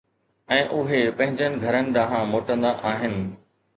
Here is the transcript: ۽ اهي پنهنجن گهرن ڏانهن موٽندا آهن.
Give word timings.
۽ 0.55 0.61
اهي 0.77 1.01
پنهنجن 1.19 1.59
گهرن 1.65 1.93
ڏانهن 1.99 2.27
موٽندا 2.33 2.73
آهن. 2.93 3.19